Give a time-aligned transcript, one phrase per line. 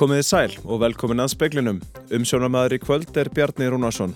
[0.00, 1.78] Komiði sæl og velkomin að speklinum.
[2.16, 4.14] Umsjónamaður í kvöld er Bjarni Rúnarsson.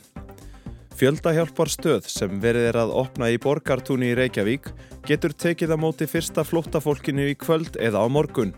[0.97, 4.71] Fjöldahjálpar stöð sem verið er að opna í borgartúni í Reykjavík
[5.05, 8.55] getur tekið að móti fyrsta flóttafólkinu í kvöld eða á morgun.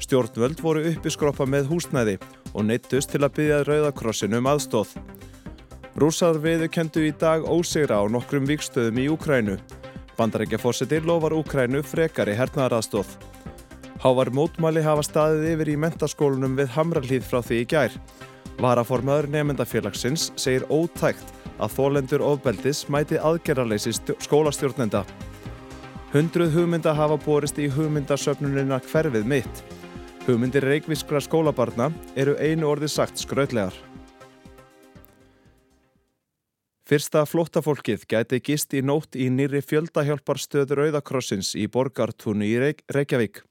[0.00, 2.16] Stjórnvöld voru uppiskroppa með húsnæði
[2.54, 4.96] og neittust til að byggja Rauðakrossinu um aðstóð.
[6.00, 9.60] Rúsar viðu kendu í dag ósigra á nokkrum vikstöðum í Úkrænu.
[10.16, 13.33] Bandarækjafósiti lofar Úkrænu frekari hernaðaraðstóð.
[14.04, 17.94] Hávar mótmæli hafa staðið yfir í mentaskólunum við Hamralíð frá því í gær.
[18.60, 23.94] Varaformaður nefndafélagsins segir ótækt að þólendur ofbeldis mæti aðgerraleysi
[24.26, 25.06] skólastjórnenda.
[26.12, 29.64] Hundruð hugmynda hafa borist í hugmyndasöfnunina hverfið mitt.
[30.26, 33.72] Hugmyndir reikvískra skólabarna eru einu orði sagt skrautlegar.
[36.84, 43.44] Fyrsta flóttafólkið gæti gist í nótt í nýri fjöldahjálparstöður Auðakrossins í Borgartúni í Reykj Reykjavík.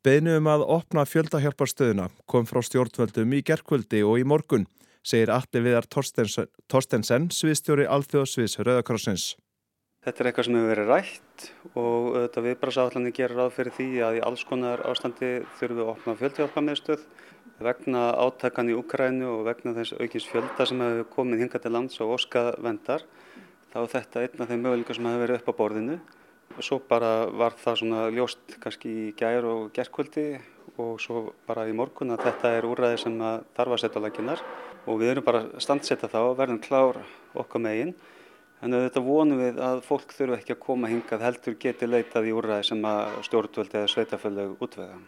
[0.00, 4.62] Beðinu um að opna fjöldahjálparstöðuna kom frá stjórnvöldum í gerkvöldi og í morgun,
[5.04, 9.34] segir Alli Viðar Torstensen, sviðstjóri Alþjóðsviðs Rauðakrossins.
[10.00, 14.16] Þetta er eitthvað sem hefur verið rætt og auðvitað viðbrasáallanir gerir ráð fyrir því að
[14.16, 17.04] í alls konar ástandi þurfum við að opna fjöldhjálpamiðstöð
[17.68, 22.00] vegna átakan í Ukrænu og vegna þess aukins fjölda sem hefur komið hinga til lands
[22.00, 23.04] og óskað vendar.
[23.68, 25.98] Þá er þetta einn af þeim möguleika sem hefur verið upp á borðinu
[26.58, 30.24] Svo bara var það svona ljóst kannski í gær og gerðkvöldi
[30.82, 33.16] og svo bara í morgun að þetta er úræði sem
[33.56, 34.42] þarf að setja laginnar
[34.86, 37.00] og við erum bara að standsetta þá og verðum klár
[37.38, 37.94] okkar megin.
[38.60, 42.34] En þetta vonum við að fólk þurfu ekki að koma hingað heldur geti leitað í
[42.36, 44.98] úræði sem að stjórnvöld eða sveitaföldau útvega.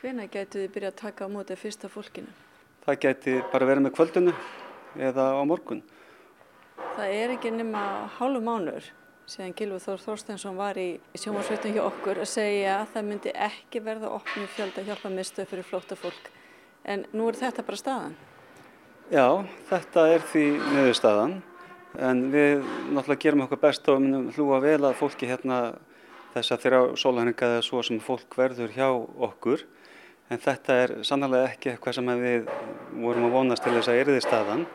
[0.00, 2.32] Hvena getur þið byrjað að taka á móti fyrsta fólkinu?
[2.86, 4.34] Það geti bara verið með kvöldinu
[5.10, 5.82] eða á morgun.
[6.94, 7.84] Það er ekki nema
[8.16, 8.92] hálfu mánur
[9.30, 13.80] síðan Gilvi Þór Þorstensson var í sjómasveitum hjá okkur að segja að það myndi ekki
[13.84, 16.28] verða opnum fjölda hjálpa mistuð fyrir flóta fólk.
[16.84, 18.16] En nú er þetta bara staðan?
[19.12, 19.26] Já,
[19.70, 21.34] þetta er því niður staðan.
[21.94, 25.60] En við náttúrulega gerum okkur best og minnum hlúa vel að fólki hérna
[26.34, 29.64] þess að þeirra sólæninga eða svo sem fólk verður hjá okkur.
[30.32, 32.48] En þetta er sannlega ekki eitthvað sem við
[33.00, 34.66] vorum að vonast til þess að erði staðan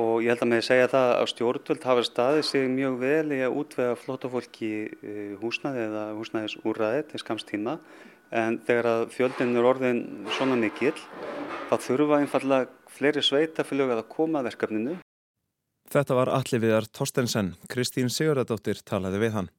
[0.00, 3.40] og ég held að með segja það að stjórnvöld hafa staðið sig mjög vel í
[3.46, 7.78] að útvega flótafólki eh, húsnaði eða húsnaðisúræði til skamstíma
[8.34, 10.00] en þegar að fjöldin er orðin
[10.36, 10.96] svona mikill
[11.70, 14.96] þá þurfa einfallega fleiri sveitafélög að koma að verkefninu.
[15.94, 19.50] Þetta var allir viðar Torstensen, Kristín Sigurðardóttir talaði við hann.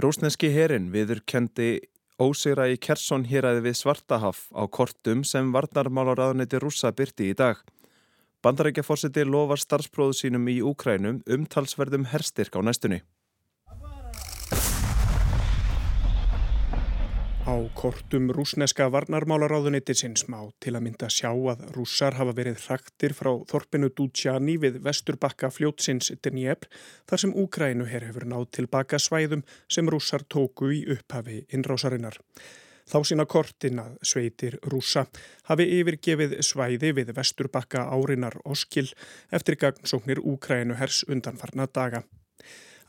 [0.00, 1.68] Rúsneski herin viður kendi
[2.18, 7.58] ósigra í Kersson héræði við Svartahaf á kortum sem varnarmálar aðnæti rúsa byrti í dag.
[8.44, 12.98] Bandarækjaforsiti lofar starfspróðu sínum í Úkrænum umtalsverðum herstyrk á næstunni.
[17.44, 23.30] Á kortum rúsneska varnarmálaráðuneytisins má til að mynda sjá að rússar hafa verið hraktir frá
[23.48, 26.68] Þorpinu Dútsjani við vesturbakka fljótsins Dnjepr
[27.08, 32.20] þar sem Úkrænu her hefur náð tilbaka svæðum sem rússar tóku í upphafi innrásarinnar.
[32.84, 35.06] Þá sína kortin að sveitir rúsa
[35.48, 38.90] hafi yfirgefið svæði við vesturbakka árinar Oskil
[39.32, 42.02] eftir gagnsóknir Úkrænu hers undanfarna daga.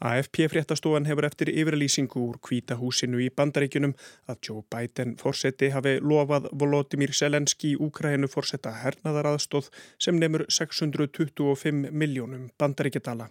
[0.04, 3.94] AFP fréttastofan hefur eftir yfirlýsingu úr kvítahúsinu í bandaríkunum
[4.28, 12.50] að Joe Biden fórseti hafi lofað Volodymyr Selenski Úkrænu fórseta hernaðaraðstóð sem nefnur 625 miljónum
[12.60, 13.30] bandaríkjadala.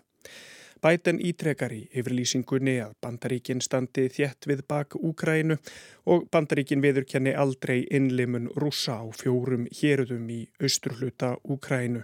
[0.84, 5.54] Bæten ítrekar í yfirlýsingunni að bandaríkin standi þjætt við bak Úkrænu
[6.12, 12.02] og bandaríkin viðurkenni aldrei innlimun rúsa á fjórum hérudum í austurhluta Úkrænu.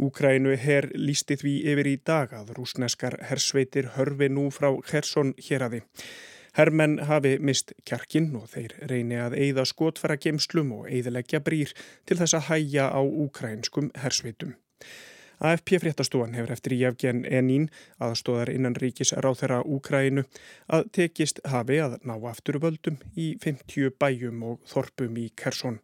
[0.00, 5.82] Úkrænu herr lísti því yfir í dag að rúsneskar hersveitir hörfi nú frá Hersson héradi.
[6.56, 11.76] Hermenn hafi mist kjarkinn og þeir reyni að eigða skotfæra gemslum og eigðilegja brýr
[12.08, 14.56] til þess að hæja á úkrænskum hersveitum.
[15.40, 17.66] AFP fréttastofan hefur eftir Jefgen Enín
[18.00, 20.24] aðstóðar innan ríkis ráð þeirra Úkrænu
[20.72, 25.80] að tekist hafi að ná aftur völdum í 50 bæjum og þorpum í Kersson.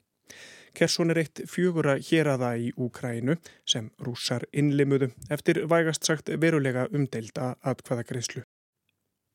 [0.72, 3.36] Kersson er eitt fjögura héraða í Úkrænu
[3.68, 8.46] sem rússar innlimuðu eftir vægast sagt verulega umdelda atkvaðagreyslu.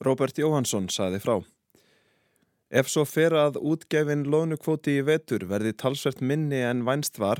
[0.01, 1.37] Robert Jóhansson saði frá.
[2.69, 7.39] Ef svo fer að útgefin lónukvoti í vetur verði talsvert minni en vænst var,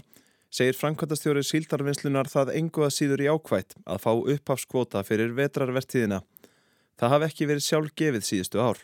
[0.57, 6.19] segir Frankvæntastjóri síldarvinnslunar það engu að síður í ákvætt að fá upphafskvota fyrir vetrarvertíðina.
[6.98, 8.80] Það hafi ekki verið sjálf gefið síðustu ár.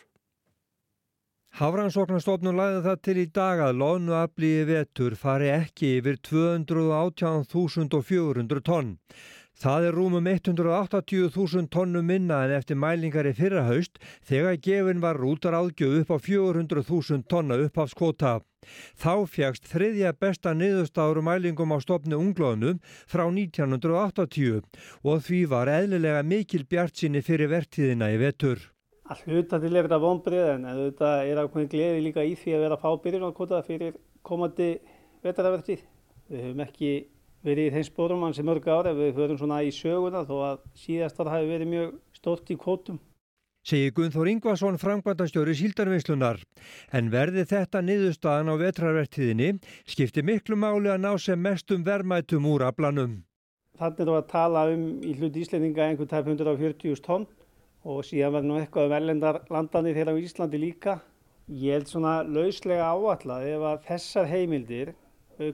[1.54, 8.98] Hafrannsóknarstofnun lagði það til í dag að lónuaflíi vetur fari ekki yfir 218.400 tonn.
[9.54, 15.20] Það er rúmum 180.000 tonnum minna en eftir mælingar í fyrra haust þegar gefin var
[15.20, 18.40] rútar áðgjöf upp á 400.000 tonna uppafskvota.
[18.98, 24.64] Þá fjagst þriðja besta niðurstáru mælingum á stopnu unglóðnum frá 1980
[25.06, 28.58] og því var eðlilega mikil bjart sinni fyrir vertíðina í vetur.
[29.06, 32.62] All hluta til er þetta vonbrið en þetta er ákveðin gleði líka í því að
[32.66, 34.70] vera að fá byrjunarkvota fyrir komandi
[35.22, 35.84] vetarvertið.
[36.32, 36.94] Við höfum ekki
[37.44, 40.62] verið í þeim spórum hans í mörg ára við höfum svona í söguna þó að
[40.84, 43.00] síðastar hafi verið mjög stórt í kvotum.
[43.64, 46.42] Segir Gunþór Ingvarsson frangvandastjóri síldarvinslunar.
[46.92, 49.54] En verði þetta niðurstaðan á vetrarvertiðinni
[49.88, 53.22] skipti miklu máli að ná sem mestum vermætum úr aflanum.
[53.80, 57.24] Þannig er það að tala um í hlut Íslendinga einhvern tæp 140.000 tonn
[57.88, 60.98] og síðan verður nú eitthvað um ellendar landandi þeirra á Íslandi líka.
[61.48, 64.92] Ég held svona lauslega áallega ef að þessar heimildir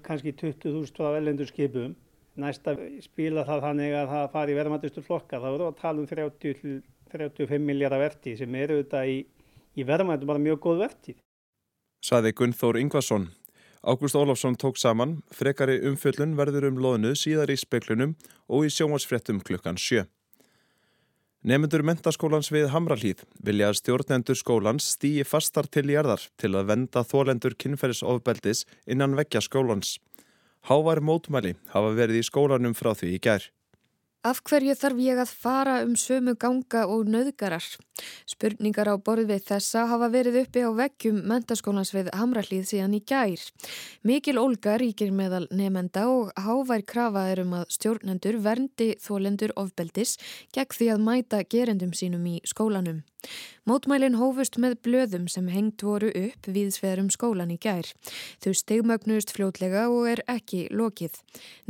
[0.07, 1.97] kannski 20.000 frá velendur skipum.
[2.41, 5.41] Næsta spila það þannig að það fari verðmættustu flokka.
[5.41, 9.19] Það voru að tala um 30-35 miljardar verti sem eru þetta í,
[9.77, 11.17] í verðmættum bara mjög góð verti.
[12.07, 13.29] Saði Gunnþór Ingvarsson.
[13.81, 18.13] Ágúst Ólafsson tók saman, frekari umfjöllun verður um loðinu síðar í speklunum
[18.49, 20.05] og í sjónvarsfrettum klukkan sjö.
[21.41, 27.01] Nefnendur mentaskólans við Hamralíð vilja að stjórnendur skólans stýi fastar til jærðar til að venda
[27.01, 29.95] þólendur kynferðisofbeldis innan vekja skólans.
[30.69, 33.47] Hávar mótmæli hafa verið í skólanum frá því í gær.
[34.21, 37.65] Af hverju þarf ég að fara um sömu ganga og nöðgarar?
[38.29, 43.01] Spurningar á borð við þessa hafa verið uppi á veggjum mentaskólans við Hamrallíð síðan í
[43.01, 43.41] gær.
[44.05, 50.19] Mikil Olga ríkir meðal nefenda og hávær krafa er um að stjórnendur verndi þólendur ofbeldis
[50.53, 53.01] gegn því að mæta gerendum sínum í skólanum.
[53.69, 57.89] Mótmælin hófust með blöðum sem hengt voru upp við sverum skólan í gær.
[58.43, 61.19] Þau stegmögnuðust fljótlega og er ekki lokið.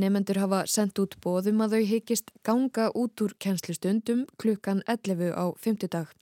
[0.01, 5.51] Nefendur hafa sendt út bóðum að þau hyggist ganga út úr kennslustundum klukkan 11 á
[5.59, 6.15] 50 dag.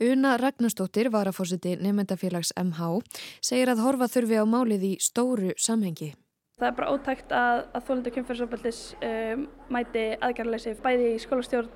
[0.00, 3.00] Una Ragnarstóttir, varafórsiti nefendafélags MH,
[3.40, 6.12] segir að horfa þurfi á málið í stóru samhengi.
[6.56, 9.42] Það er bara ótækt að, að þólendur kynferðsofbeltis um,
[9.72, 11.70] mæti aðgerðarleysi bæði í skólastjórn,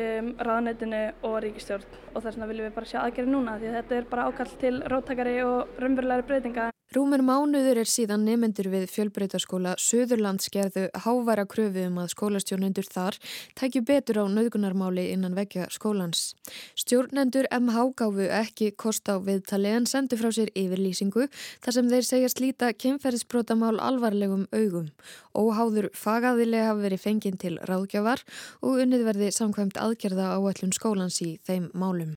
[0.00, 3.78] um, ráðanætinu og ríkistjórn og þess vegna viljum við bara sjá aðgerði núna því að
[3.80, 6.70] þetta er bara ákall til róttakari og raunverulegri breytinga.
[6.90, 13.14] Rúmer mánuður er síðan nefnendur við fjölbreytaskóla Suðurlands gerðu háværa kröfu um að skólastjórnendur þar
[13.60, 16.32] tækju betur á nöðgunarmáli innan vekja skólans.
[16.74, 21.28] Stjórnendur MH gáfu ekki kost á viðtali en sendu frá sér yfirlýsingu
[21.62, 24.90] þar sem þeir segja slíta kemferðisbrótamál alvarlegum augum.
[25.30, 28.22] Óháður fagaðilega hafi verið fenginn til ráðgjafar
[28.62, 32.16] og unnið verði samkvæmt aðgerða áallun skólans í þeim málum.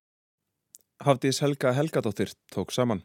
[1.03, 3.03] Hafdís Helga Helgadóttir tók saman.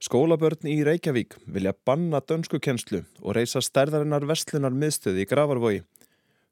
[0.00, 5.84] Skólabörn í Reykjavík vilja banna dönsku kennslu og reysa stærðarinnar vestlunar miðstöði í Gravarvogi.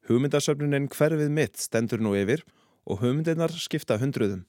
[0.09, 2.45] Hugmyndasöfnunin hverfið mitt stendur nú yfir
[2.87, 4.47] og hugmyndinar skipta hundruðum.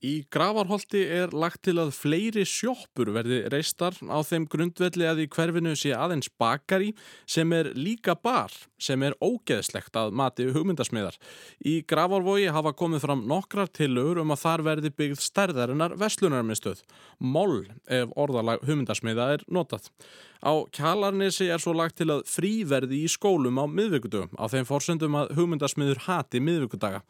[0.00, 5.26] Í Gravarholti er lagt til að fleiri sjóppur verði reistar á þeim grundvelli að í
[5.28, 6.94] hverfinu sé aðeins bakari
[7.28, 11.18] sem er líka bar sem er ógeðslegt að mati hugmyndasmiðar.
[11.60, 16.80] Í Gravarvogi hafa komið fram nokkrar tilögur um að þar verði byggð stærðarinnar vestlunarmiðstöð.
[17.20, 19.92] Moll ef orðalag hugmyndasmiða er notað.
[20.40, 25.18] Á Kjalarnesi er svo lagt til að fríverði í skólum á miðvíkudögum á þeim fórsöndum
[25.20, 27.02] að hugmyndasmiður hati miðvíkudaga.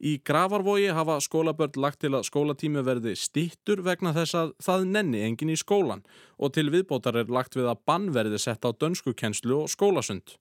[0.00, 5.20] Í Gravarvogi hafa skólabörn lagt til að skólatími verði stittur vegna þess að það nenni
[5.26, 6.00] engin í skólan
[6.38, 10.38] og til viðbótar er lagt við að bannverði sett á dönskukenslu og skólasund.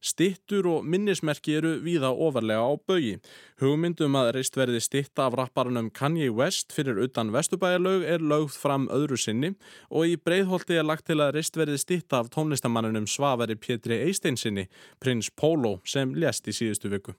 [0.00, 3.16] Stittur og minnismerki eru víða ofarlega á bögi.
[3.60, 8.88] Hugmyndum að reist verði stitta af rapparunum Kanye West fyrir utan Vestubæjarlaug er lögð fram
[8.92, 9.54] öðru sinni
[9.90, 14.68] og í breyðholti er lagt til að reist verði stitta af tónlistamannunum Svaveri Pétri Eisteinsinni,
[15.00, 17.16] prins Pólo, sem lést í síðustu viku.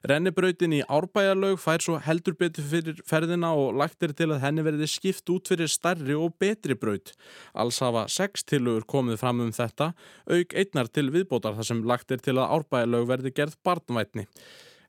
[0.00, 4.62] Rennibrautin í Árbæjarlaug fær svo heldur betur fyrir ferðina og lagt er til að henni
[4.64, 7.12] verði skipt út fyrir starri og betri braut.
[7.52, 9.90] Alls hafa sex tilugur komið fram um þetta,
[10.24, 14.24] auk einnar til viðbótar þar sem lagt er til að Árbæjarlaug verði gerð barnvætni.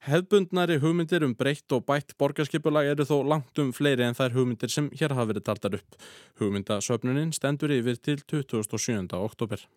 [0.01, 4.71] Hefbundnari hugmyndir um breytt og bætt borgarskipulag eru þó langt um fleiri en þær hugmyndir
[4.71, 5.99] sem hér hafa verið tartar upp.
[6.39, 9.11] Hugmyndasöfnunin stendur yfir til 27.
[9.19, 9.67] oktober.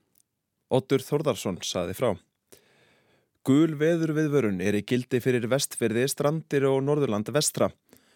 [0.71, 2.15] Otur Þordarsson saði frá.
[3.45, 7.67] Gul veður viðvörun er í gildi fyrir vestfyrði, strandir og norðurland vestra.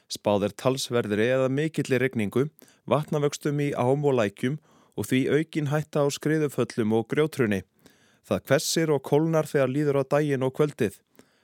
[0.09, 2.47] Spáð er talsverðri eða mikillir regningu,
[2.89, 4.55] vatnavöxtum í ám og lækjum
[4.97, 7.59] og því aukin hætta á skriðuföllum og grjótrunni.
[8.25, 10.97] Það kvessir og kólnar þegar líður á daginn og kvöldið.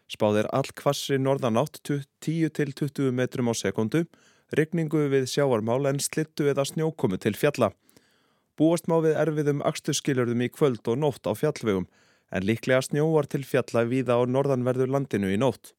[0.09, 4.07] Spáð er all kvassri norðanátt 10-20 metrum á sekundu,
[4.57, 7.75] regningu við sjáarmál en slittu eða snjókomu til fjalla.
[8.57, 11.85] Búast má við erfiðum axturskilurðum í kvöld og nótt á fjallvegum
[12.35, 15.73] en líklega snjóar til fjalla víða á norðanverðu landinu í nótt.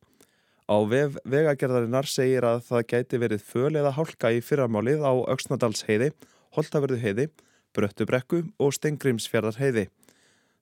[0.65, 6.13] Á vef vegagerðarinnar segir að það gæti verið föl eða hálka í fyrramálið á Öksnadalsheiði,
[6.55, 7.27] Holtaverðu heiði,
[7.75, 9.89] Bröttubrekku og Stengrimsfjörðar heiði.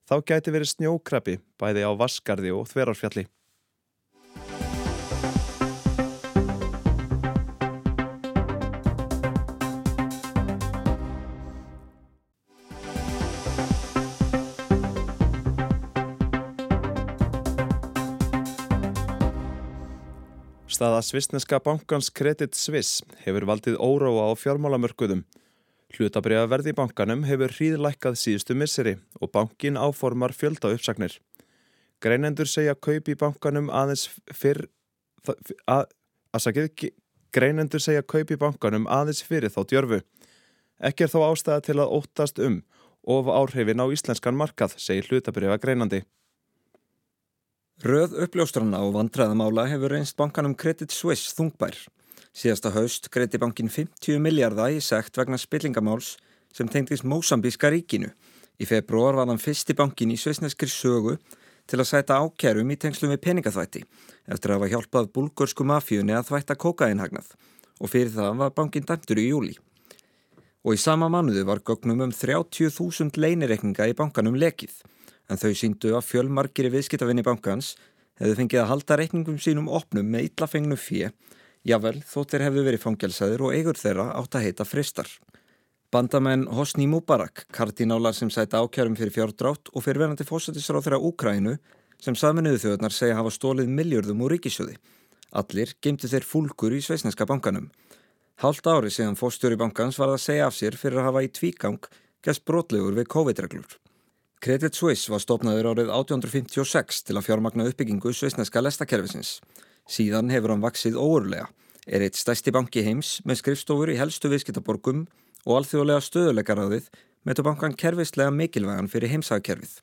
[0.04, 3.24] Þá gæti verið snjókrabbi bæði á Vaskarði og Þverarfjalli.
[20.74, 25.20] Staða svisneska bankans Credit Suisse hefur valdið óróa á fjármálamörkuðum.
[25.94, 31.20] Hlutabriða í bankanum hefur hríðlækkað síðustu misseri og bankin áformar fjölda uppsagnir.
[32.02, 34.66] Greinendur segja kaup í bankanum aðeins fyrr
[35.70, 35.86] að,
[36.34, 36.90] að,
[37.30, 40.00] greinendur segja kaup í bankanum aðeins fyrir þá djörfu.
[40.82, 42.64] Ekki er þó ástæða til að óttast um
[43.06, 46.02] of áhrifin á íslenskan markað, segir hlutabriða greinandi.
[47.82, 51.74] Röð uppljóstrana og vandræðamála hefur reynst bankanum Credit Suisse þungbær.
[52.30, 56.12] Síðasta haust greiti bankin 50 miljardar í sekt vegna spillingamáls
[56.54, 58.12] sem tengdist Mósambíska ríkinu.
[58.62, 61.16] Í februar var hann fyrsti bankin í sveisneskri sögu
[61.66, 63.82] til að sæta ákjærum í tengslum við peningaþvætti
[64.30, 67.34] eftir að hafa hjálpað bulgursku mafíunni að þvætta kokainhagnað
[67.80, 69.58] og fyrir það var bankin dæmtur í júli.
[70.62, 74.78] Og í sama mannuðu var gögnum um 30.000 leinirekninga í bankanum lekið
[75.30, 77.74] en þau síndu að fjölmarkir í viðskiptafinni bankans
[78.20, 81.10] hefðu fengið að halda reikningum sínum opnum með illafengnu fjö,
[81.66, 85.08] jável þótt þeir hefðu verið fangjálsaður og eigur þeirra átt að heita fristar.
[85.94, 91.56] Bandamenn Hosni Mubarak, kardinálar sem sæta ákjærum fyrir fjárdrátt og fyrir verandi fósættisráð þeirra Úkrænu
[92.02, 94.74] sem saminuðu þjóðnar segja hafa stólið miljörðum úr ríkisjóði.
[95.34, 97.70] Allir gemdi þeir fúlgur í Sveisneska bankanum.
[98.42, 101.88] Hált ári síðan fóstjóri bankans var að segja af sér fyrir að hafa í tvígang
[102.26, 103.78] gæst brotlegur við COVID-reglur.
[104.42, 109.38] Credit Suisse var stopnaður árið 1856 til að fjármagna uppbyggingu sveisneska lestakerfisins.
[109.88, 111.48] Síðan hefur hann vaksið óurlega,
[111.86, 115.06] er eitt stæsti banki heims með skrifstofur í helstu viðskiptaborgum
[115.44, 116.90] og alþjóðlega stöðuleikaráðið
[117.24, 119.78] metu bankan kerfislega mikilvægan fyrir heimsagkerfið.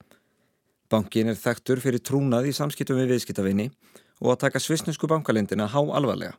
[0.91, 3.69] Bankin er þekktur fyrir trúnað í samskiptum við viðskiptavinni
[4.21, 6.35] og að taka svisnesku bankalindina há alvarlega,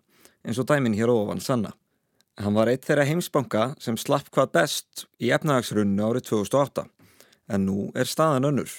[0.46, 1.72] eins og dæmin hér ofan sanna.
[2.38, 6.86] Hann var eitt þeirra heimsbanka sem slapp hvað best í efnahagsrunnu árið 2008
[7.52, 8.72] en nú er staðan önnur.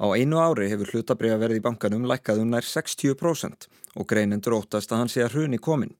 [0.00, 3.68] Á einu ári hefur hlutabriða verið í bankanum lækkað um nær 60%
[4.00, 5.94] og greinendur óttast að hann sé að hruni komin.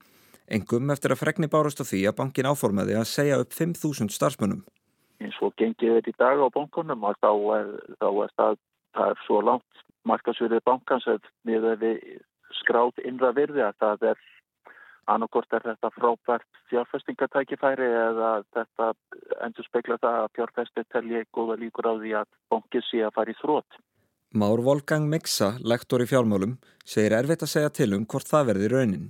[0.51, 4.63] Engum eftir að fregni bárast á því að bankin áformaði að segja upp 5.000 starfsmunum.
[5.21, 7.69] En svo gengið þetta í dag á bankunum og þá er,
[8.01, 8.59] þá er það,
[8.97, 11.99] það er svo langt markasverðið bankans að við
[12.61, 14.23] skrátt innra virði að það er
[15.09, 18.91] annarkort er þetta frábært fjárfestingatækifæri eða þetta
[19.45, 23.33] endur spekla það að fjárfesti telji góða líkur á því að bóngið sé að fara
[23.33, 23.79] í þrótt.
[24.31, 26.55] Már Volgang Miksa, lektor í fjármálum,
[26.87, 29.09] segir erfitt að segja til um hvort það verði raunin.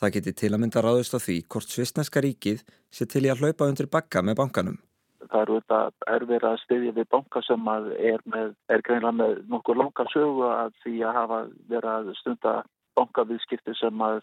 [0.00, 3.44] Það geti til að mynda ráðust á því hvort svistneska ríkið sé til í að
[3.44, 4.78] hlaupa undir bakka með bankanum.
[5.24, 9.78] Það eru þetta erfir að styðja við banka sem er, með, er greinlega með nokkur
[9.80, 11.38] langa sögu að því að hafa
[11.70, 12.54] verið að stunda
[12.98, 14.20] bankaviðskipti sem að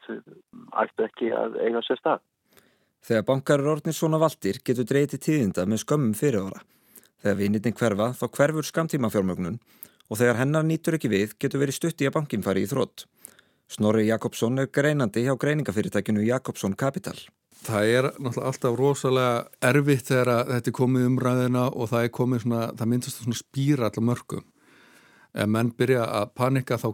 [0.84, 2.24] ættu ekki að eiga sér stað.
[3.02, 6.62] Þegar bankar eru orðnir svona valdir getur dreyti tíðinda með skömmum fyrirvara.
[7.22, 9.58] Þegar vinitinn hverfa þá hverfur skamtíma fjármögnun
[10.12, 13.06] og þegar hennar nýtur ekki við getur verið stutt í að bankin fari í þrótt.
[13.72, 17.16] Snorri Jakobsson er greinandi hjá greiningafyrirtækinu Jakobsson Capital.
[17.62, 22.44] Það er náttúrulega alltaf rosalega erfitt þegar þetta er komið umræðina og það er komið
[22.44, 24.46] svona, það myndast svona spýra allar mörgum.
[25.32, 26.90] Ef menn byrja að panika þá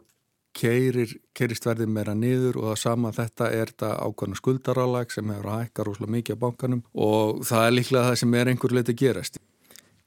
[0.57, 5.61] keirist verðið meira niður og það sama þetta er þetta ákvæmna skuldarálag sem hefur að
[5.63, 9.41] hækka rosalega mikið á bankanum og það er líklega það sem er einhver leiti gerast.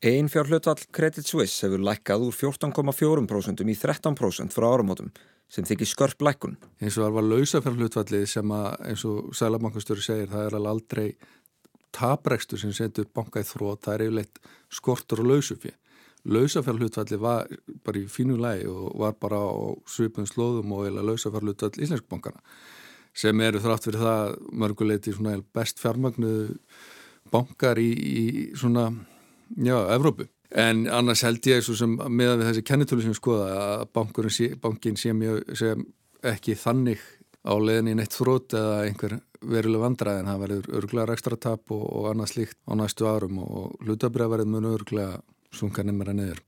[0.01, 5.11] Einn fjárhlutvall Credit Suisse hefur lækkað úr 14,4% í 13% frá áramótum
[5.51, 6.57] sem þykir skörp lækkun.
[6.81, 11.07] Eins og það var lausafjárhlutvallið sem að eins og Sælabankastöru segir það er alveg aldrei
[11.91, 15.75] taprekstur sem setur banka í þrótt, það er yfirleitt skortur og lausufið
[16.25, 17.49] lausafjárhlutvalli var
[17.85, 19.57] bara í fínu lægi og var bara á
[19.89, 22.43] svipun slóðum og eða lausafjárhlutvall íslensku bankana
[23.17, 25.15] sem eru þrátt fyrir það mörguleiti
[25.55, 26.35] best fjármagnu
[27.31, 28.25] bankar í, í
[28.59, 28.91] svona,
[29.57, 30.27] já, Evrópu.
[30.51, 33.49] En annars held ég svo sem með að þessi kennitölu sem skoða
[33.87, 35.75] að sé, bankin sé, mjög, sé
[36.27, 37.03] ekki þannig
[37.47, 41.85] á leðinni neitt þrótt eða einhver veruleg vandrað en það verður örglega ekstra tap og,
[41.87, 45.21] og annað slíkt á næstu árum og hlutabriðaverðin mun örglega
[45.55, 46.41] sunga nefnara niður.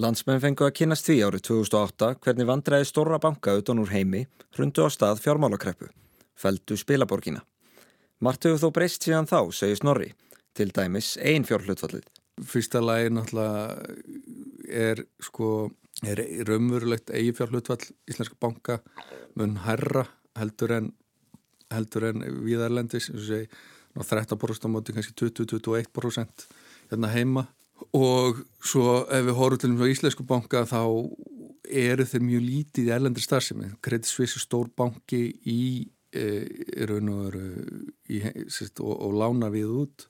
[0.00, 4.24] Landsmenn fengu að kynast því árið 2008 hvernig vandræði stóra banka utan úr heimi
[4.56, 5.90] hrundu á stað fjármálakreppu,
[6.32, 7.42] feldu spilaborgina.
[8.22, 10.10] Mart hefur þó breyst síðan þá, segir Snorri,
[10.56, 12.08] til dæmis einn fjárhlutfallið.
[12.48, 13.76] Fyrsta lagi náttúrulega
[14.72, 15.70] er sko
[16.06, 18.78] er raunverulegt eigifjárhlutfall íslenska banka
[19.36, 20.06] mun herra
[20.38, 20.92] heldur en
[21.72, 23.48] heldur en viðarlendis eins og segi
[23.98, 26.46] 13% á móti kannski 20-21%
[26.90, 27.44] hérna heima
[27.96, 30.82] og svo ef við horfum til um íslensku banka þá
[31.72, 33.72] eru þeir mjög lítið í erlendir starfsemi.
[33.84, 36.24] Credit Suisse er stór banki í, e,
[36.88, 37.36] raun og
[38.08, 38.20] í,
[38.52, 40.06] sérst, og, og lána við út.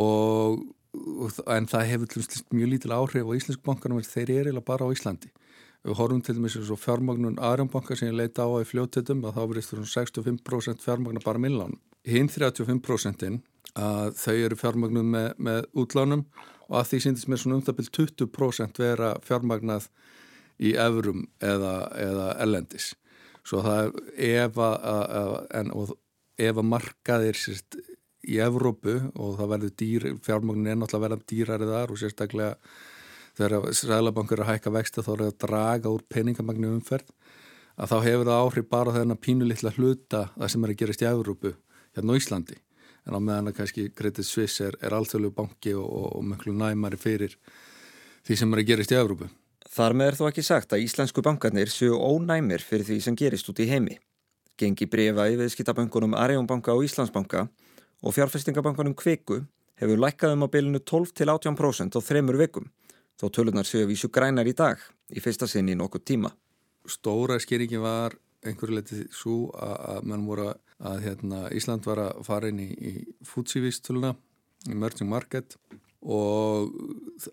[0.00, 0.62] Og,
[0.94, 4.94] og en það hefur mjög lítil áhrif á íslensku bankanum þeir eru eiginlega bara á
[4.94, 5.32] Íslandi.
[5.84, 9.36] Við horfum til dæmis eins og fjármagnun aðrjónbanka sem ég leita á í fljóttitum að
[9.36, 13.40] þá verður svona 65% fjármagna bara millánum hinn 35%
[13.74, 16.26] að þau eru fjármagnun með, með útlánum
[16.68, 19.88] og að því síndist mér svona um það byrj 20% vera fjármagnað
[20.62, 22.92] í eurum eða, eða ellendis
[23.44, 25.72] svo það ef að, en,
[26.40, 27.78] ef að markaðir sérst,
[28.24, 32.54] í Evrópu og það verður dýr, fjármagnin er náttúrulega verðan dýrari þar og sérstaklega
[33.36, 37.10] þegar Sælabankur er að hækka vexta þá er það að draga úr peningamagnu umferð
[37.74, 41.08] að þá hefur það áhrif bara þennan pínulittla hluta það sem er að gerast í
[41.10, 41.52] Evrópu
[41.96, 42.58] hérna á Íslandi
[43.04, 46.54] en á meðan að kannski Credit Suisse er, er alþjóðlegu banki og, og, og mjög
[46.56, 47.36] næmari fyrir
[48.24, 49.28] því sem er að gerast í Evrópu.
[49.74, 53.48] Þar með er þó ekki sagt að íslensku bankarnir séu ónæmir fyrir því sem gerist
[53.50, 53.98] út í heimi.
[54.60, 57.48] Gengi brefa í viðskiptaböngunum Arjónbanka og Íslandsbanka
[58.04, 59.42] og fjárfestingabankunum Kviku
[59.80, 62.70] hefur lækkað um á bylunu 12-18% á þremur vikum
[63.20, 66.30] þó tölunar séu vísu grænar í dag í fyrsta sinni í nokkuð tíma.
[66.86, 72.50] Stóra skýringi var einhverju letið svo að mann voru að hérna, Ísland var að fara
[72.50, 72.92] inn í, í
[73.26, 74.14] fútsívístöluna
[74.70, 75.56] í Merging Market
[76.04, 76.72] og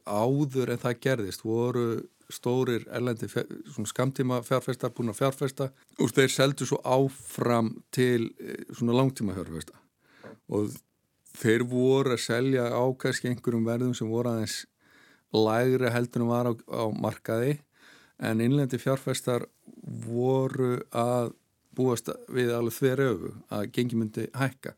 [0.06, 1.86] áður en það gerðist voru
[2.32, 3.28] stórir erlendi
[3.90, 5.68] skamtíma fjárfesta búin að fjárfesta
[6.00, 9.76] og þeir seldu svo áfram til eh, svona langtíma fjárfesta
[10.52, 10.72] og
[11.42, 14.62] þeir voru að selja á kannski einhverjum verðum sem voru aðeins
[15.36, 17.58] lægri heldur en var á, á markaði
[18.22, 19.48] en innlendi fjárfestar
[20.08, 21.34] voru að
[21.82, 24.76] búast við alveg þver öfu að gengi myndi hækka.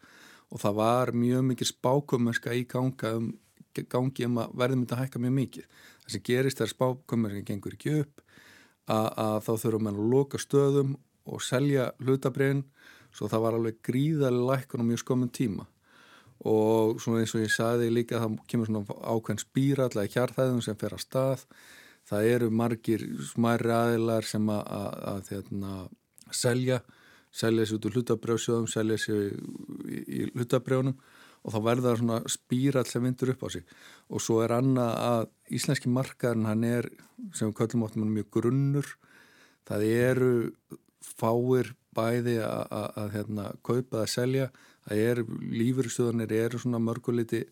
[0.54, 3.32] Og það var mjög mikið spákummerska í ganga um,
[3.74, 5.72] gangi um að verði myndi að hækka mjög mikið.
[6.04, 8.24] Það sem gerist þegar spákummerska gengur ekki upp
[8.88, 12.66] að, að þá þurfum við að loka stöðum og selja hlutabriðin
[13.14, 15.68] svo það var alveg gríðarlega lækkun og mjög skominn tíma.
[16.50, 20.80] Og svona eins og ég saði líka það kemur svona ákveðin spýra allavega hjarþæðum sem
[20.80, 21.46] fer að stað.
[22.10, 25.76] Það eru margir smæri aðilar sem að, að, að hérna,
[26.38, 26.82] selja
[27.34, 29.22] selja sér út úr hlutabrjóðsjóðum selja sér
[29.90, 30.98] í, í hlutabrjóðunum
[31.44, 33.64] og þá verður það svona spýrall sem vindur upp á sig.
[34.14, 35.24] Og svo er annað að
[35.58, 36.90] íslenski markaðin hann er
[37.36, 38.94] sem við kallum áttum mjög grunnur
[39.68, 40.34] það eru
[41.04, 44.48] fáir bæði að hérna, kaupa að selja
[44.88, 47.44] það eru lífyrstöðanir eru svona mörguliti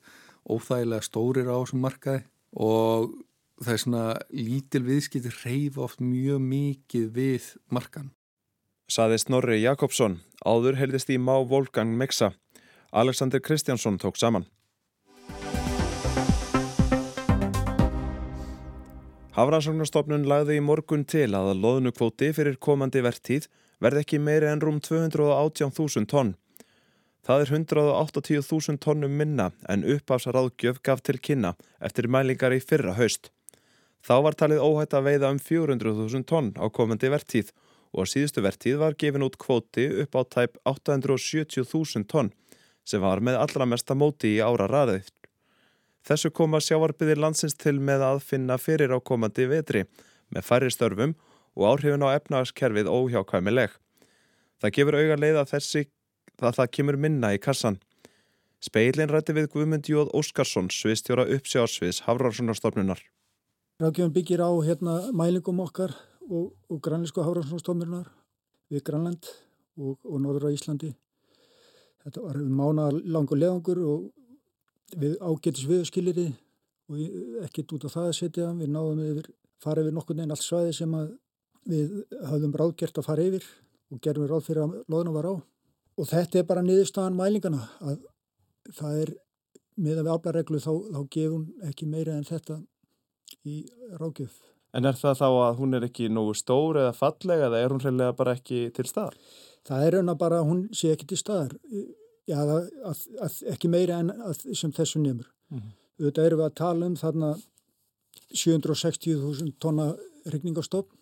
[0.49, 2.23] óþægilega stórir á þessum markaði
[2.57, 3.11] og
[3.61, 8.09] það er svona lítil viðskipti reyf oft mjög mikið við markan
[8.91, 12.33] saði Snorri Jakobsson, áður heldist í má Volgang Meksa.
[12.91, 14.43] Alexander Kristjánsson tók saman.
[19.31, 23.47] Hafrannsóknarstofnun lagði í morgun til að loðnukvóti fyrir komandi vertíð
[23.79, 26.33] verði ekki meiri en rúm 218.000 tonn.
[27.23, 33.31] Það er 180.000 tonnum minna en uppafsaráðgjöf gaf til kynna eftir mælingar í fyrra haust.
[34.03, 37.53] Þá var talið óhætt að veiða um 400.000 tonn á komandi vertíð
[37.91, 42.31] og á síðustu vertíð var gefin út kvóti upp á tæp 870.000 tonn
[42.87, 45.09] sem var með allra mesta móti í ára raðið.
[46.07, 49.83] Þessu koma sjáarbyðir landsins til með að finna fyrir ákomandi vetri
[50.33, 51.13] með færri störfum
[51.53, 53.71] og áhrifin á efnagaskerfið óhjákvæmileg.
[54.61, 55.85] Það gefur auga leið að þessi
[56.41, 57.77] að það kemur minna í kassan.
[58.61, 63.01] Speilin rætti við Guðmund Jóð Óskarsson, sviðstjóra uppsjársviðs Hafrarssonarstofnunar.
[63.81, 65.93] Rákjöfum byggir á hérna, mælingum okkar
[66.29, 68.09] og, og grænlísku hafrannsóknstofnurinnar
[68.71, 69.29] við Grænland
[69.77, 70.91] og, og norður á Íslandi.
[72.01, 74.07] Þetta var mánar langur leðangur og
[74.97, 76.29] við ágetis viðskiliri
[76.91, 77.01] og
[77.45, 78.51] ekkert út á það að setja.
[78.57, 79.29] Við náðum yfir,
[79.61, 80.95] fara yfir nokkur neginn allt svæði sem
[81.69, 83.45] við hafðum ráðgert að fara yfir
[83.91, 85.35] og gerum við ráð fyrir að loðna var á.
[85.99, 87.99] Og þetta er bara niðurstaðan mælingana að
[88.77, 89.13] það er
[89.81, 92.61] meðan við aflæðreglu þá, þá gefum ekki meira en þetta
[93.47, 93.61] í
[93.99, 94.50] ráðgjöf.
[94.77, 97.81] En er það þá að hún er ekki nógu stór eða fallega eða er hún
[97.83, 99.17] reynilega bara ekki til staðar?
[99.67, 101.57] Það er raun að bara hún sé ekki til staðar.
[102.29, 104.13] Já, að, að, að ekki meira en
[104.55, 105.27] sem þessu nefnur.
[105.51, 105.73] Mm -hmm.
[106.01, 107.35] Þetta eru við að tala um þarna
[108.31, 109.91] 760.000 tonna
[110.25, 110.97] rygningastofn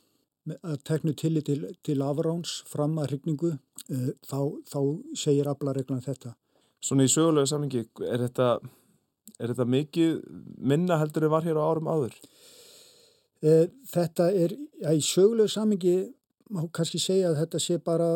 [0.58, 4.80] að teknu tilli til, til afráns fram að rygningu eh, þá, þá
[5.14, 6.34] segir aflareglan þetta.
[6.82, 8.48] Svona í sögulegu samlingi, er þetta,
[9.38, 10.22] er þetta mikið
[10.58, 12.16] minna heldur en var hér á árum áður?
[13.40, 15.96] E, þetta er, ja, í sögulegu samingi
[16.52, 18.10] má kannski segja að þetta sé bara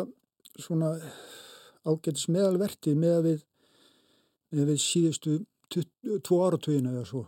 [0.59, 0.93] svona
[1.87, 3.45] ágætis meðalvertið með að við,
[4.53, 5.37] með við síðustu
[6.23, 7.23] tvo áratugina eða svo.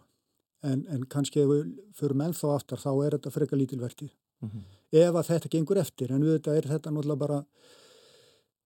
[0.66, 4.12] En, en kannski ef við förum ennþá aftar þá er þetta freka lítilvertið.
[4.44, 4.64] Mm -hmm.
[5.02, 7.40] Ef að þetta gengur eftir, en við þetta er þetta náttúrulega bara,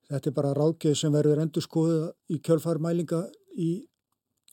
[0.09, 3.21] þetta er bara ráðgjöð sem verður endur skoða í kjölfarmælinga
[3.57, 3.71] í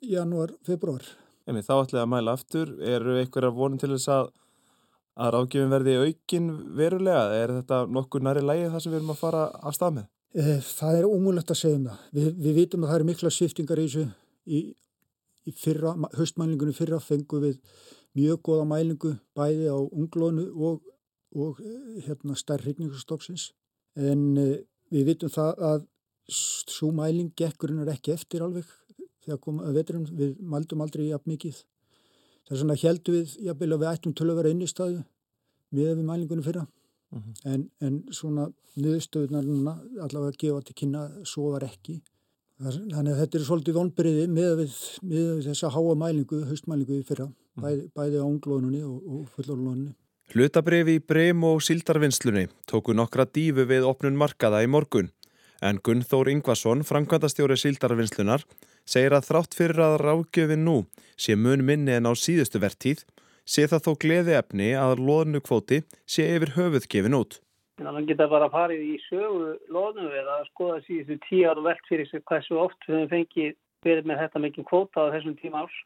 [0.02, 1.04] janúar, februar.
[1.46, 4.32] En þá ætlaði að mæla aftur, eru einhverja vonum til þess að
[5.16, 7.24] að ráðgjöfum verði aukin verulega?
[7.40, 10.08] Er þetta nokkur næri lægi það sem við erum að fara af stað með?
[10.36, 12.00] Eh, það er ómúlegt að segja um það.
[12.18, 14.06] Við, við vitum að það eru mikla sviftingar í þessu.
[14.46, 14.60] Í,
[15.48, 17.60] í fyrra, höstmælingunni fyrra fengu við
[18.16, 20.82] mjög goða mælingu bæði á unglónu og,
[21.36, 23.50] og eh, hérna, stærr hrigningarstofsins.
[23.96, 24.58] En eh,
[24.92, 25.86] við vitum það að
[26.28, 28.68] svo mæling gekkurinn er ekki eftir alveg
[29.24, 30.04] þegar komum að veturum.
[30.20, 31.62] Við mældum aldrei jafn mikið.
[32.46, 35.00] Þess vegna heldum við, jábel að við ættum til að vera inn í staðu
[35.74, 37.22] við við mælingunum fyrra uh mhm.
[37.22, 37.54] -huh.
[37.54, 42.02] en, en svona niðurstöðunar núna allavega að gefa til kynna svo var ekki.
[42.56, 47.30] Þannig að þetta er svolítið vonbreiði með, við, með þessa háa mælingu, haustmælingu fyrra, uh
[47.30, 47.36] mhm.
[47.56, 47.62] -huh.
[47.62, 49.94] bæði, bæði á unglónunni og, og fullorlónunni.
[50.34, 55.12] Hlutabrifi í Breim og Sildarvinnslunni tóku nokkra dífu við opnun markaða í morgun
[55.62, 58.42] en Gunnþór Ingvason, framkvæmdastjóri Sildarvinnslunar,
[58.86, 60.76] segir að þrátt fyrir að ráðgjöfin nú
[61.16, 63.02] sé mun minni en á síðustu vertíð,
[63.44, 67.40] sé það þó gleði efni að loðnu kvóti sé yfir höfuð gefin út.
[67.76, 72.08] Það geta bara farið í sögu loðnu eða að skoða síðustu tíu ára velt fyrir
[72.08, 75.76] sig svo oft við fengið verið með þetta mikið kvóta á þessum tíma árs.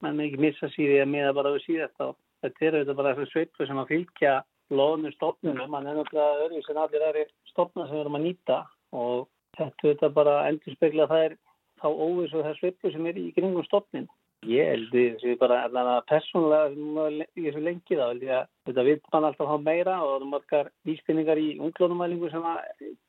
[0.00, 2.14] menn ekki missa síði að miða bara við síðast á.
[2.44, 4.34] Þetta er auðvitað bara þessu sveitlu sem að fylgja
[4.70, 8.58] loðnu stofnunum, mann er náttúrulega öðru sem allir aðri stofna sem við erum að nýta
[8.94, 9.24] og
[9.56, 11.34] þetta auðvitað bara endur spekla það er
[11.82, 14.08] þá óvis og það sviplu sem er í kringum stofnin.
[14.46, 18.98] Ég held því að bara allavega persónulega í þessu lengi þá ég að þetta vil
[19.12, 22.46] mann alltaf hafa meira og það er margar vísbynningar í unglónumælingu sem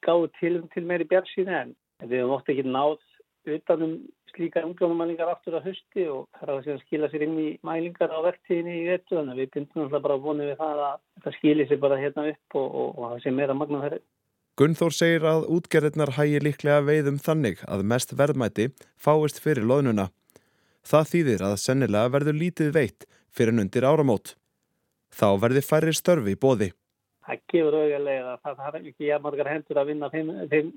[0.06, 2.98] gáðu til, til meiri björnsíni en við hefum ótt ekki náð
[3.50, 3.94] utanum
[4.34, 8.20] slíka unglónumælingar aftur á hösti og það er að skila sér inn í mælingar á
[8.26, 11.70] verktíðinni í vettu þannig að við bindum alltaf bara vonið við það að þetta skilir
[11.70, 14.02] sér bara hérna upp og, og, og það sé meira magna þeirri.
[14.60, 18.66] Gunnþór segir að útgerðirnar hægir líklega veiðum þannig að mest verðmæti
[19.00, 20.10] fáist fyrir loðnuna.
[20.84, 24.34] Það þýðir að sennilega verður lítið veitt fyrir nundir áramót.
[25.16, 26.68] Þá verður færri störfi í bóði.
[27.24, 30.12] Það gefur auðvitað að það er ekki að margar hendur að vinna,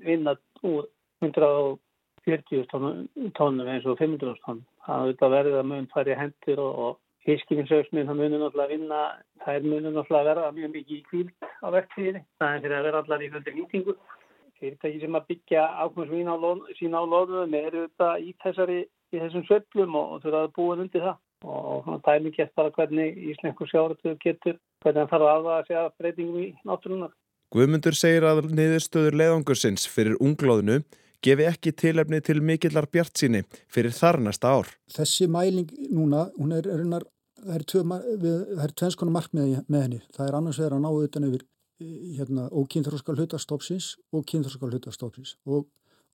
[0.07, 0.87] vinna úr
[1.27, 4.63] 140 tónum eins og 500 tónum.
[4.87, 9.01] Það verður að mun færri hendur og, og Fiskifinsauksminn, það munir náttúrulega að vinna,
[9.43, 12.21] það er munir náttúrulega að verða mjög mikið í kvíld á verktíðinni.
[12.41, 13.95] Það er fyrir að vera allar í fjöldi nýtingu.
[14.59, 16.35] Fyrirtæki sem að byggja ákveðsvín á
[16.79, 18.79] sína á loðum eru þetta í, þessari,
[19.15, 21.21] í þessum söplum og þurfa að búa undir það.
[21.43, 25.89] Og það er mikið eftir hvernig íslensku sjáratöðu getur, hvernig það þarf að aðvaða að
[25.99, 27.15] breytingum í náttúrunar.
[27.53, 30.79] Guðmundur segir að niðurstöður leðangursins fyrir unglóðinu
[31.23, 34.71] gefi ekki tilefni til mikillar bjart síni fyrir þar næsta ár.
[34.91, 36.83] Þessi mæling núna, hún er, er
[37.43, 39.99] það er, er tvennskona markmið með henni.
[40.15, 41.45] Það er annars vegar að ná utan yfir
[42.17, 45.65] hérna, ókynþróskal hlutastofsins og kynþróskal hlutastofsins og,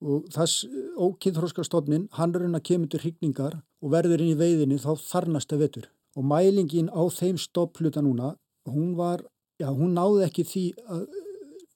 [0.02, 0.65] og þess
[0.98, 5.54] ókynþróskal stofnin hann er hérna kemur til hrigningar og verður inn í veiðinni þá þarnast
[5.54, 8.34] að vetur og mælingin á þeim stofluta núna
[8.70, 9.24] hún var,
[9.60, 11.06] já hún náði ekki því að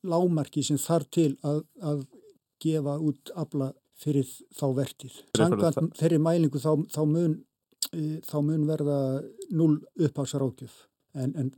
[0.04, 2.04] lámarki sem þarf til að, að
[2.63, 3.72] gefa út abla
[4.04, 5.16] fyrir þá vertið.
[5.38, 7.38] Sangant þeirri mælingu þá, þá mun
[7.91, 8.98] þá mun verða
[9.52, 10.76] null upphásarákjöf
[11.19, 11.52] en, en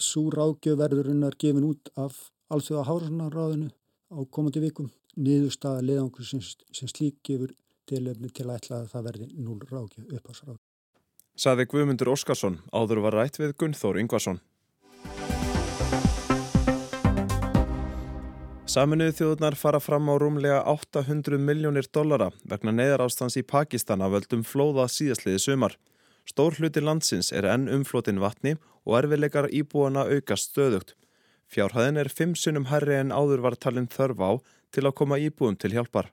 [0.00, 2.18] svo rákjöf verður unnar gefin út af
[2.52, 3.70] allþjóða hárunarráðinu
[4.12, 7.52] á komandi vikum niðurstaða leðangur sem, sem slík gefur
[7.88, 10.62] tilöfni til að ætla að það verði null rákjöf upphásarákjöf.
[11.32, 14.40] Saði Guðmundur Óskarsson áður var rætt við Gunnþór Yngvason.
[18.72, 24.44] Saminuðu þjóðunar fara fram á rúmlega 800 miljónir dollara vegna neyðarástans í Pakistan af völdum
[24.48, 25.74] flóða síðasliði sumar.
[26.24, 28.54] Stór hluti landsins er enn umflotin vatni
[28.86, 30.94] og erfilegar íbúana aukast stöðugt.
[31.52, 34.30] Fjárhæðin er fimm sunnum herri en áður var talinn þörf á
[34.72, 36.08] til að koma íbúum til hjálpar.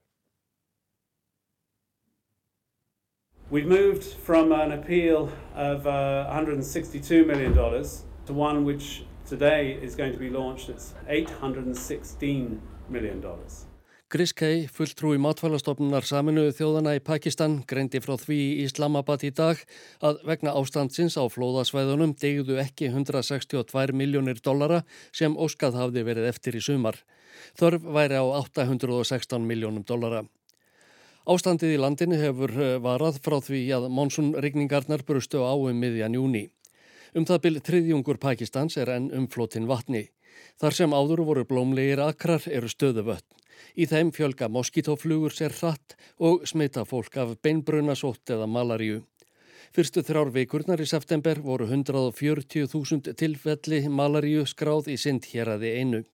[3.49, 9.95] We've moved from an appeal of uh, 162 million dollars to one which today is
[9.95, 13.65] going to be launched at 816 million dollars.
[14.09, 19.61] Chris Kay, fulltrúi mátfælastofnunar saminuðu þjóðana í Pakistan, greindi frá því í Islamabad í dag
[20.01, 24.81] að vegna ástandsins á flóðasvæðunum degjuðu ekki 162 miljónir dollara
[25.13, 26.97] sem óskað hafði verið eftir í sumar.
[27.61, 30.25] Þörf væri á 816 miljónum dollara.
[31.29, 36.47] Ástandið í landinu hefur varað frá því að monsunrigningarnar brustu á um miðjan júni.
[37.17, 40.09] Um það byrð þriðjungur Pakistans er enn umflótin vatni.
[40.61, 43.35] Þar sem áður voru blómlegir akrar eru stöðu vötn.
[43.75, 49.01] Í þeim fjölga moskítoflugur sér hratt og smita fólk af beinbrunasótt eða malaríu.
[49.75, 56.05] Fyrstu þrjár vikurnar í september voru 140.000 tilfelli malaríu skráð í sind hér aði einu.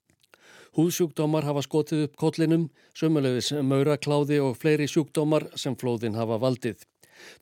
[0.75, 2.65] Húðsjúkdómar hafa skotið upp kollinum,
[2.97, 6.84] sömulegis maurakláði og fleiri sjúkdómar sem flóðin hafa valdið.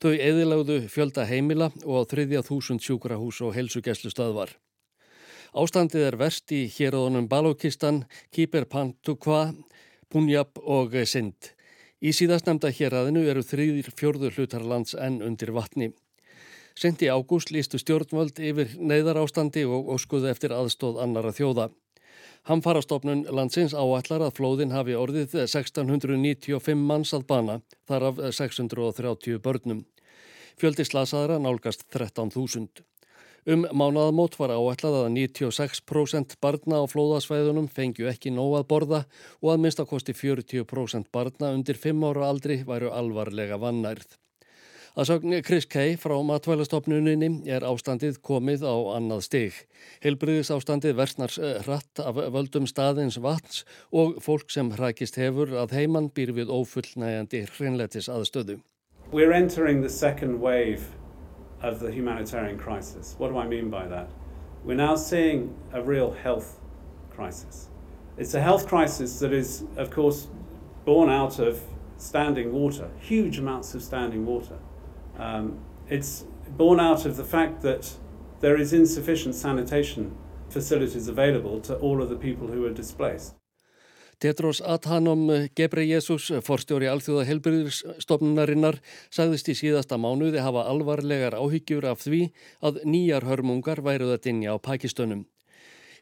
[0.02, 4.54] Þau eðilagðu fjölda heimila og á þriðja þúsund sjúkrahús og helsugeslu stöðvar.
[5.54, 9.52] Ástandið er verst í héróðunum Balókistan, Kýper Pantukva,
[10.10, 11.54] Punjab og Sind.
[12.02, 15.92] Í síðastnemda héræðinu eru þrýðir fjörður hlutarlands enn undir vatni.
[16.74, 21.68] Sendi ágúst lístu stjórnvöld yfir neyðar ástandi og óskuðu eftir aðstóð annara þjóða.
[22.44, 29.84] Hamfarastofnun landsins áallar að flóðin hafi orðið 1695 manns að bana, þar af 630 börnum.
[30.60, 32.84] Fjöldi slasaðara nálgast 13.000.
[33.48, 39.00] Um mánaðamót var áallad að 96% barna á flóðasvæðunum fengju ekki nóg að borða
[39.40, 44.16] og að minnstakosti 40% barna undir 5 ára aldri væru alvarlega vannærð.
[44.94, 49.54] Að sögn Chris Kay frá matvælastofnuninni er ástandið komið á annað stig.
[50.04, 55.74] Helbriðis ástandið versnar eh, hratt af völdum staðins vatns og fólk sem hrækist hefur að
[55.74, 58.60] heimann býr við ófullnægandi hreinletis aðstöðu.
[59.10, 60.86] We're entering the second wave
[61.60, 63.16] of the humanitarian crisis.
[63.18, 64.06] What do I mean by that?
[64.62, 66.60] We're now seeing a real health
[67.10, 67.66] crisis.
[68.16, 70.28] It's a health crisis that is, of course,
[70.84, 71.58] born out of
[71.98, 74.54] standing water, huge amounts of standing water.
[75.18, 76.24] Um, it's
[76.56, 77.92] born out of the fact that
[78.40, 80.16] there is insufficient sanitation
[80.50, 83.34] facilities available to all of the people who are displaced.
[84.20, 88.78] Tetros Adhanom Gebreyesus, forstjóri alþjóða helbriðurstofnunarinnar,
[89.12, 92.22] sagðist í síðasta mánuði hafa alvarlegar áhyggjur af því
[92.64, 95.26] að nýjar hörmungar væruð að dinja á Pakistunum.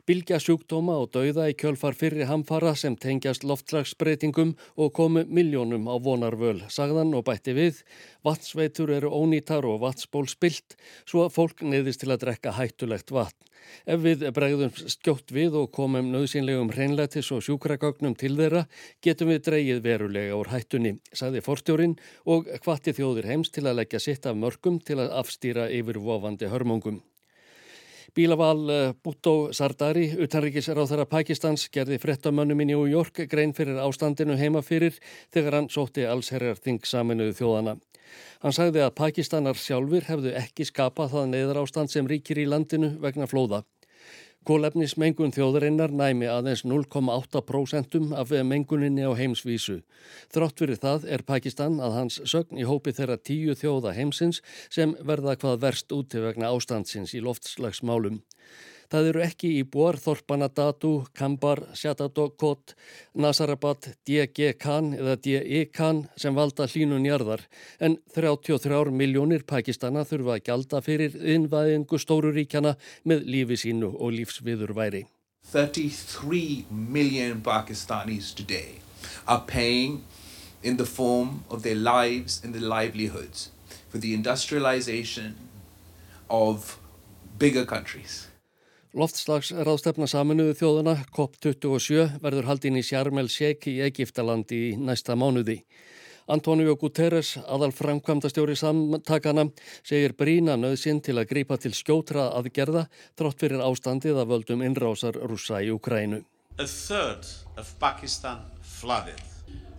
[0.02, 5.94] Bilgja sjúkdóma og dauða í kjölfar fyrri hamfara sem tengjast loftslagsbreytingum og komu miljónum á
[6.02, 7.78] vonarvöl, sagðan og bætti við.
[8.26, 10.74] Vatsveitur eru ónýtar og vatsból spilt
[11.06, 13.46] svo að fólk neyðist til að drekka hættulegt vatn.
[13.86, 18.64] Ef við bregðum skjótt við og komum nöðsynlegum hreinlætis og sjúkragögnum til þeirra
[19.06, 21.94] getum við dreyið verulega úr hættunni, sagði forstjórin
[22.26, 27.04] og hvati þjóðir heims til að leggja sitt af mörgum til að afstýra yfirvofandi hörmungum.
[28.16, 34.62] Bílaval eh, Bhutto Sardari, utanríkisráþara Pakistans, gerði frettamönnum í New York grein fyrir ástandinu heima
[34.62, 34.98] fyrir
[35.34, 37.76] þegar hann sótti allsherjar þing saminuðu þjóðana.
[38.42, 42.96] Hann sagði að Pakistanar sjálfur hefðu ekki skapað það neyðar ástand sem ríkir í landinu
[43.00, 43.62] vegna flóða.
[44.42, 49.76] Kólefnismengun þjóðarinnar næmi aðeins 0,8% af menguninni á heimsvísu.
[50.34, 54.96] Þrátt fyrir það er Pakistan að hans sögn í hópi þeirra tíu þjóða heimsins sem
[54.98, 58.18] verða hvað verst úti vegna ástandsins í loftslagsmálum.
[58.92, 62.74] Það eru ekki í búar Þorpana Datu, Kambar, Sjatadokot,
[63.16, 64.50] Nasarabat, D.G.
[64.60, 65.62] Khan eða D.I.
[65.72, 67.40] Khan sem valda hlínun jarðar
[67.80, 72.74] en 33 miljónir Pakistana þurfa að gjalda fyrir innvæðingu stóruríkjana
[73.08, 75.06] með lífi sínu og lífsviður væri.
[75.54, 78.82] 33 million Pakistanis today
[79.26, 80.02] are paying
[80.62, 83.48] in the form of their lives and their livelihoods
[83.88, 85.32] for the industrialization
[86.28, 86.76] of
[87.38, 88.28] bigger countries.
[88.92, 95.62] Loftslagsráðstefna saminuðu þjóðuna COP27 verður haldinn í Sjarmel Sheikh í Egiptalandi í næsta mánuði.
[96.28, 99.46] Antonio Guterres, aðal framkvæmdastjóri samtakana,
[99.80, 102.84] segir brína nöðsinn til að grípa til skjótra aðgerða
[103.16, 106.20] trótt fyrir ástandið að völdum innrásar rúsa í Ukrænu.
[106.60, 107.24] A third
[107.56, 109.24] of Pakistan flooded.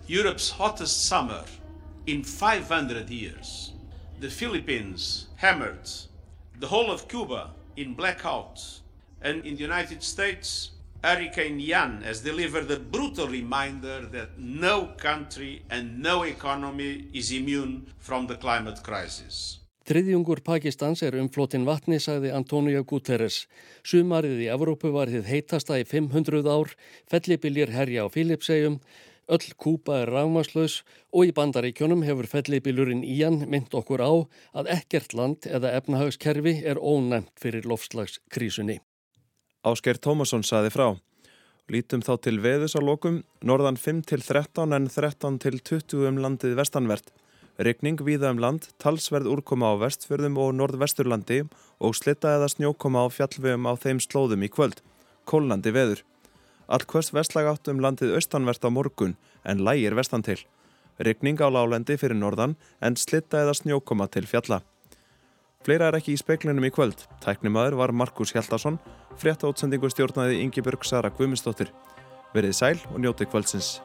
[0.10, 1.46] Europe's hottest summer
[2.08, 3.74] in 500 years.
[4.20, 5.86] The Philippines hammered.
[6.60, 8.83] The whole of Cuba in blackouts.
[9.24, 10.72] And in the United States,
[11.04, 17.88] Hurricane Ian has delivered a brutal reminder that no country and no economy is immune
[18.00, 19.60] from the climate crisis.
[19.84, 23.42] Þriðjungur Pakistans er umflótin vatni, sagði Antonio Guterres.
[23.84, 26.72] Sumarið í Evrópu var þið heitasta í 500 ár,
[27.12, 28.80] fellibiljir herja á Filipsegjum,
[29.28, 30.82] öll kúpa er rámaslaus
[31.12, 34.12] og í bandaríkjónum hefur fellibiljurinn Ian mynd okkur á
[34.56, 38.80] að ekkert land eða efnahagskerfi er ónæmt fyrir lofslagskrísunni.
[39.64, 40.90] Ásker Tómasson saði frá.
[41.72, 46.18] Lítum þá til veðus á lokum, norðan 5 til 13 en 13 til 20 um
[46.20, 47.14] landið vestanvert.
[47.64, 51.46] Ryggning víða um land, talsverð úrkoma á vestfjörðum og norðvesturlandi
[51.80, 54.84] og slitta eða snjókoma á fjallvegum á þeim slóðum í kvöld.
[55.24, 56.04] Kólnandi veður.
[56.68, 59.16] Hvers vestlag átt um landið austanvert á morgun
[59.48, 60.42] en lægir vestan til.
[61.00, 64.60] Ryggning á lálendi fyrir norðan en slitta eða snjókoma til fjalla.
[65.64, 67.06] Fleira er ekki í speiklinum í kvöld.
[67.24, 68.76] Tæknimaður var Markus Hjaldarsson,
[69.16, 71.72] frétta átsendingu stjórnaði Ingi Börg Sara Guðmundsdóttir.
[72.36, 73.78] Verið sæl og njóti kvöldsins.